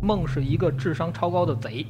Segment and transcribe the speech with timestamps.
[0.00, 1.84] 梦是一个智商超高的贼。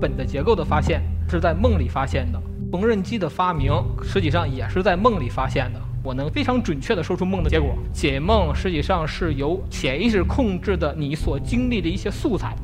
[0.00, 5.80] 本的结构的发现是在梦里发现的，缝纫机的发明实际上也是在梦里发现的。
[6.04, 7.76] 我能非常准确地说出梦的结果。
[7.92, 12.56] 解梦实际上是由潜意识控制的你所经历的一些素材。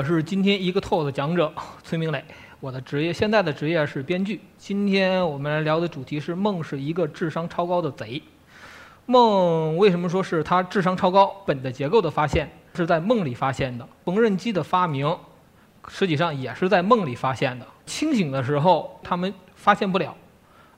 [0.00, 1.52] 我是今天一个透的讲者
[1.84, 2.24] 崔明磊，
[2.58, 4.40] 我的职业现在的职业是编剧。
[4.56, 8.22] 今天我们来聊的主题是梦是一个智商超高的贼。
[9.04, 11.30] 梦为什么说是他智商超高？
[11.44, 15.14] 本的结构的发现是在梦里发现的，缝纫机的发明
[15.88, 17.66] 实际上也是在梦里发现的。
[17.84, 20.16] 清醒的时候他们发现不了。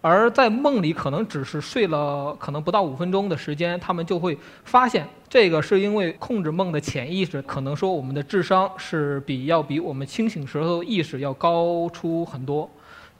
[0.02, 12.68] 而在梦里，可能只是睡了可能不到五分钟的时间，他们就会发现这个是因为控制梦的潜意识，可能说我们的智商是比要比我们清醒时候意识要高出很多。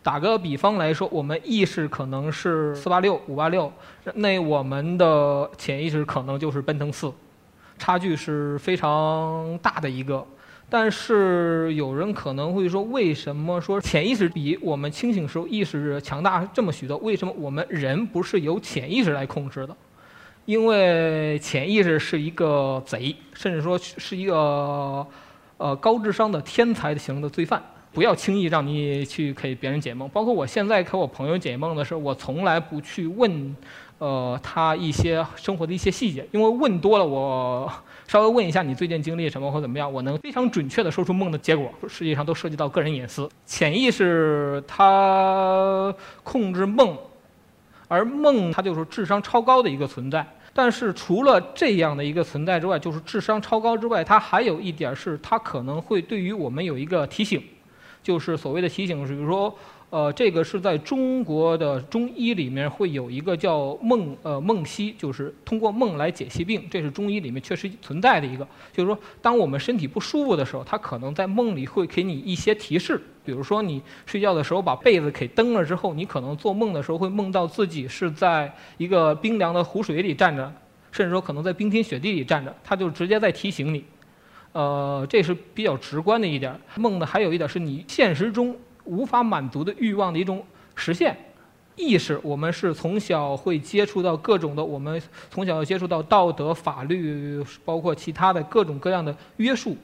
[0.02, 3.72] 打个比方来说，我们意识可能是四八六、五八六，
[4.14, 7.12] 那我们的潜意识可能就是奔腾四，
[7.78, 10.26] 差距是非常大的一个。
[10.74, 16.96] 但是有人可能会说，为什么说潜意识比我们清醒时候意识强大这么许多？
[16.96, 19.76] 为什么我们人不是由潜意识来控制的？
[20.46, 25.06] 因为潜意识是一个贼，甚至说是一个
[25.58, 27.62] 呃高智商的天才型的罪犯。
[27.92, 30.08] 不要轻易让你去给别人解梦。
[30.08, 33.56] 包括我现在给我朋友解梦的时候，我从来不去问。
[33.98, 37.72] 呃，他一些生活的一些细节，因为问多了，我
[38.08, 43.30] 稍微问一下你最近经历什么或怎么样，我能非常准确的说出梦的结果，实际上都涉及到个人隐私。
[43.46, 46.98] 潜意识它控制梦，
[47.86, 50.26] 而梦它就是智商超高的一个存在。
[50.52, 57.40] 但是除了这样的一个存在之外，就是智商超高之外，它还有一点是它可能会对于我们有一个提醒，
[58.02, 59.54] 就是所谓的提醒是，比如说。
[59.92, 68.48] 呃，这个是在中国的中医里面会有一个叫梦，呃，梦析，就是通过梦来解析病，这是中医里面确实存在的一个。
[68.72, 80.50] 就是说，当我们身体不舒服的时候，它可能在梦里会给你一些提示，比如说你睡觉的时候把被子给蹬了之后，你可能做梦的时候会梦到自己是在一个冰凉的湖水里站着，
[80.90, 83.84] 甚至说可能在冰天雪地里站着，他就直接在提醒你。
[84.52, 86.58] 呃，这是比较直观的一点。
[86.76, 88.56] 梦呢，还有一点是你现实中。
[88.84, 91.16] 无法满足的欲望的一种实现，
[91.76, 99.76] 意识我们是从小会接触到各种的，我们从小要接触到道德、法律，包括其他的各种各样的约束，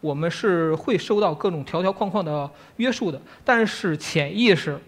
[0.00, 3.20] 我们是会受到各种条条框框的约束的。
[3.44, 4.80] 但是潜意识，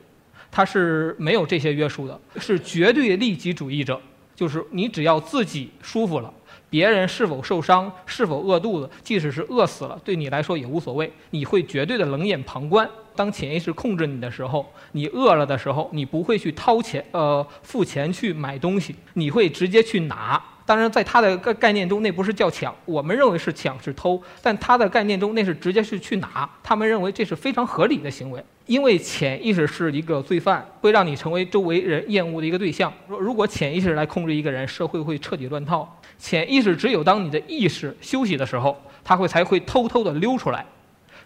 [0.50, 4.00] 它是没有这些约束的，是绝对利己主义者，
[4.34, 6.32] 就是你只要自己舒服了。
[6.70, 11.10] 别人是否受伤，是否饿肚子，即使是饿死了，对你来说也无所谓。
[11.30, 12.88] 你会绝对的冷眼旁观。
[13.16, 20.40] 当潜意识控制你的时候，你饿了的时候，你不会去掏钱，呃，付钱去买东西，你会直接去拿。
[20.64, 26.48] 当然，在他的概概念中，那不是叫抢，我们认为是抢是偷，但他的概念中那是直接是去拿。
[26.62, 32.92] 他们认为这是非常合理的行为，因为潜意识是一个罪犯，会让你成为周围人厌恶的一个对象。
[33.08, 35.97] 说如果潜意识来控制一个人，社会会彻底乱套。
[36.18, 40.66] 潜意识只有当你的意识休息的时候，它会才会偷偷的溜出来，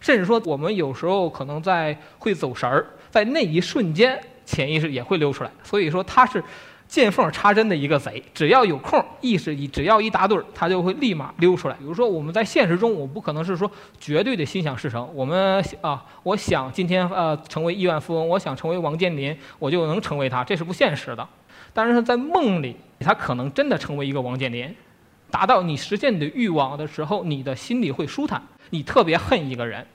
[0.00, 5.50] 甚至说我们有时候可能在会走神儿，在那一瞬间，潜意识也会溜出来。
[5.64, 6.42] 所以说它是
[6.92, 11.74] 见缝插针的一个贼，只要有空，意识一只要一打盹儿，它就会立马溜出来。
[11.76, 15.08] 比如说我们在现实中，我不可能是说绝对的心想事成。
[15.14, 21.26] 我们啊，我想今天呃成为亿万富翁，我想成为王健林，我就能成为他，这是不现实的。
[21.72, 24.76] 但是在梦里，他可能真的成为一个王健林，
[25.30, 28.42] 达到你实现你的欲望的时候，你的心里会舒坦。
[28.68, 29.86] 你特别恨一个人，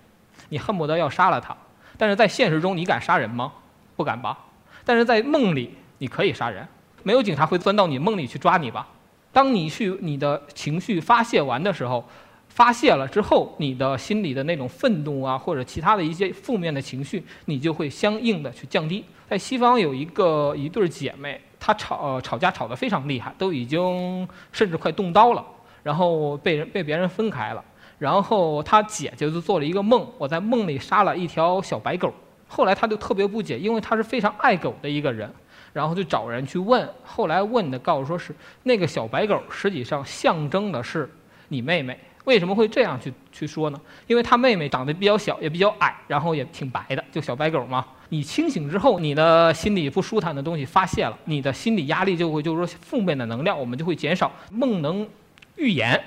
[0.49, 1.55] 你恨不得要杀了他。
[1.95, 3.53] 但是在现实中，你敢杀人吗？
[3.95, 4.35] 不敢吧。
[4.83, 6.67] 但是在梦里，你可以杀人，
[7.07, 8.85] 没有警察会钻到你梦里去抓你吧？
[9.31, 12.03] 当你去你的情绪发泄完的时候，
[12.49, 19.01] 发泄了之后，你的心里的那种愤怒啊，或者其他的一些负面的情绪，你就会相应的去降低。
[19.29, 21.39] 在西方有一个一对姐妹。
[21.59, 25.43] 她吵吵架吵得非常厉害，都已经甚至快动刀了，
[25.81, 27.65] 然后被人被别人分开了。
[27.97, 32.13] 然后她姐姐就做了一个梦，我在梦里杀了一条小白狗。
[32.47, 35.29] 后来她就特别不解，因为她是非常爱狗的一个人，
[35.77, 36.89] 然后就找人去问。
[37.03, 41.07] 后来问的告诉说是那个小白狗实际上象征的是
[41.49, 41.97] 你妹妹。
[42.25, 43.79] 为什么会这样去去说呢？
[44.05, 47.85] 因为他妹妹长得比较小，也比较矮，然后也挺白的，就小白狗嘛。
[48.09, 54.29] 你清醒之后，你的心里不舒坦的东西发泄了，你的心理压力就会就是说负面的能量，我们就会减少。
[54.51, 55.07] 梦能
[55.55, 56.03] 预言，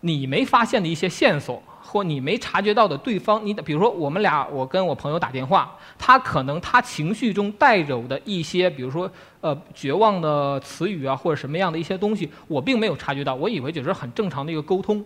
[0.00, 9.10] 你没发现的一些线索，或你没察觉到的对方，你比如说我们俩，我跟我朋友打电话，他可能他情绪中带有的一些，比如说
[9.40, 15.04] 呃绝望的词语啊，或者什么样的一些东西，我并没有察觉到，我以为只是很正常的一个沟通，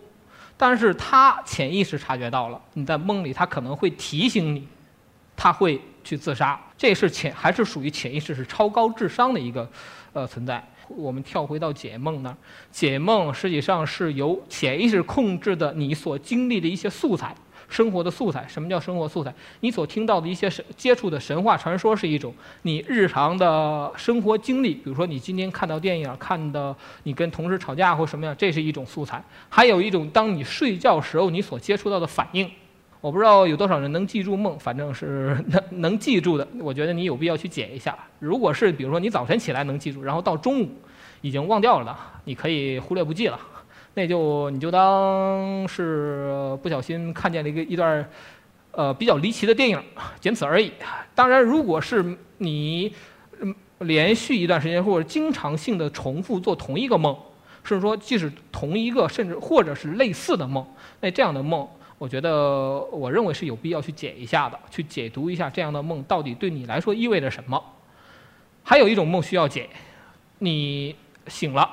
[0.55, 4.65] 但是他潜意识察觉到了，你在梦里他可能会提醒你，
[5.35, 9.69] 他会去自杀，这是潜还是属于潜意识是超高智商的一个
[10.13, 10.65] 呃存在。
[10.89, 12.37] 我们跳回到解梦那儿，
[12.71, 17.35] 解梦实际上是由潜意识控制的你所经历的一些素材，
[17.67, 18.45] 生活的素材。
[18.47, 19.33] 什么叫生活素材？
[19.61, 22.33] 你所听到的一些神接触的神话传说是一种，
[22.63, 29.23] 你日常的生活经历，比如说你今天看到电影，看的你跟同事吵架或什么样，这是一种素材。
[29.49, 32.49] 还有一种，当你睡觉时候你所接触到的反应。
[33.05, 36.47] 我不知道有多少人能记住梦，反正是 能能记住的。
[36.59, 37.95] 我觉得你有必要去解一下。
[38.17, 40.69] 如果是比如说你早晨起来能记住，然后到中午
[41.21, 43.39] 已经忘掉了的，你可以忽略不计了。
[43.93, 48.09] 那就你就当是不小心看见了一个一段
[48.71, 49.79] 呃比较离奇的电影，
[50.19, 50.71] 仅此而已。
[51.13, 52.03] 当然，如果是
[52.39, 52.91] 你
[53.81, 57.15] 连续一段时间或者经常性的重复做同一个梦，
[57.63, 60.65] 甚至说即使同一个甚至或者是类似的梦，
[61.01, 61.67] 那这样的梦。
[61.97, 67.63] 我觉得，我认为是有必要去解一下的，去解读一下这样的梦到底对你来说意味着什么。
[68.63, 69.69] 还有一种梦需要解，
[70.39, 70.95] 你
[71.27, 71.69] 醒了，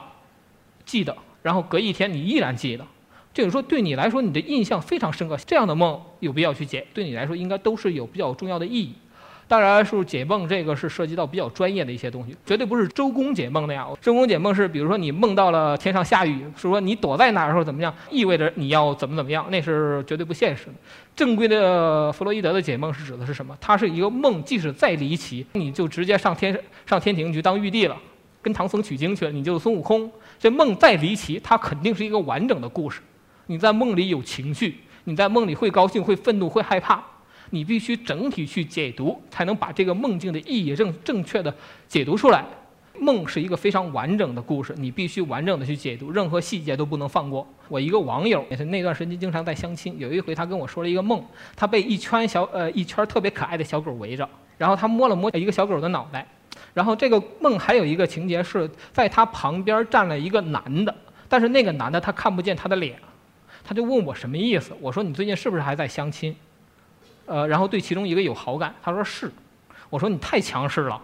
[0.84, 2.86] 记得，然后隔一天你依然记得，
[3.34, 5.36] 就是说对你来说你的印象非常深刻。
[5.38, 8.94] 这样的梦有必要去解，对你来说应该都是有比较重要的意义。
[9.48, 13.94] 当然是解梦，这个是涉及到比较专业的一些东西，绝对不是周公解梦那样。
[14.00, 20.72] 周公解梦是，比如说你梦到了天上下雨，是说你躲在哪儿或怎么样，意味着你要怎么怎么样，那是绝对不现实的。
[21.14, 23.54] 正规的弗洛伊德的解梦是指的是什么？
[23.60, 27.96] 它是一个梦，即使再离奇，你就直接上天上天庭去当玉帝了，
[28.40, 30.10] 跟唐僧取经去了，你就是孙悟空。
[30.38, 33.02] 这梦再离奇，它肯定是一个完整的故事。
[33.46, 37.04] 你在梦里有情绪，你在梦里会高兴、会愤怒、会害怕。
[37.52, 41.54] 你必须整体去解读，才能把这个梦境的意义正正确的
[41.86, 42.42] 解读出来。
[42.98, 47.46] 梦是一个非常完整的故事，你必须完整的去解读，任何细节都不能放过。
[47.68, 51.22] 我一个网友也是那段时间经常在相亲，有一回他跟我说了一个梦，
[51.54, 54.26] 他被一圈小呃一圈特别可爱的小狗围着，
[54.56, 56.26] 然后他摸了摸一个小狗的脑袋，
[56.72, 60.94] 然后这个梦还有一个情节是在他旁边站了一个男的，
[61.28, 62.98] 但是那个男的他看不见他的脸，
[63.64, 64.72] 他就问我什么意思？
[64.80, 66.34] 我说你最近是不是还在相亲？
[67.26, 69.30] 呃，然后对其中一个有好感，他说是，
[69.90, 71.00] 我说你太强势了，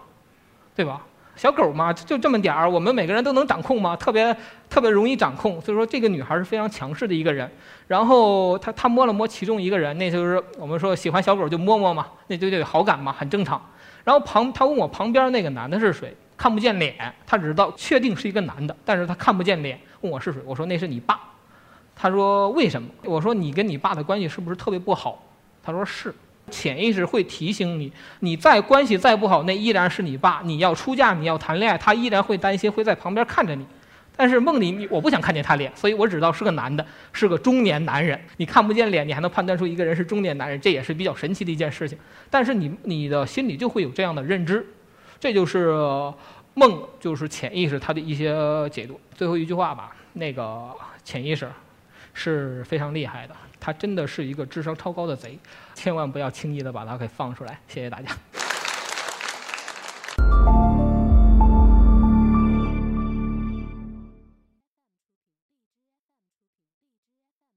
[0.75, 1.01] 对吧？
[1.35, 3.95] 小狗嘛，就这么点儿，我们每个人都能掌控吗？
[3.95, 4.35] 特别
[4.69, 7.49] 特别容易掌控，所以说这个女孩是非常强势的一个人。
[7.87, 13.61] 然后他他摸了摸其中一个人，那就是我们说喜欢小狗就摸摸嘛，那就有好感嘛，很正常。
[14.03, 16.93] 然后旁他问我旁边那个男的是谁，看不见脸，
[17.25, 21.21] 他只知道确定是一个男的，但是他看不见脸，问我是谁，我说那是你爸。
[21.95, 22.89] 他说为什么？
[23.05, 25.23] 我说你跟你爸的关系是不是特别不好？
[25.61, 26.13] 他说是，
[26.49, 27.91] 潜意识会提醒你，
[28.21, 30.41] 你再关系再不好，那依然是你爸。
[30.43, 33.65] 你要出嫁，你要谈恋爱，他依然会担心，会在旁边看着你。
[34.15, 38.19] 但是梦里，我不想看见他脸，所以我只知道是个男的，是个中年男人。
[38.35, 41.97] 你看不见脸，你还能判断出一个人是中年男人，这也是比较神奇的一件事情。
[42.29, 44.65] 但是你你的心里就会有这样的认知，
[45.21, 45.73] 这就是
[46.53, 48.35] 梦，就是潜意识它的一些
[48.69, 48.99] 解读。
[49.15, 50.69] 最后一句话吧，那个
[51.05, 51.49] 潜意识
[52.13, 53.35] 是非常厉害的。
[53.59, 55.37] 他真的是一个智商超高的贼，
[55.75, 57.59] 千万不要轻易的把他给放出来。
[57.67, 58.15] 谢谢大家。